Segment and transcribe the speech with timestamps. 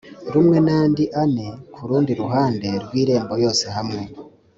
[0.33, 4.01] rumwe n andi ane ku rundi ruhande rw irembo yose hamwe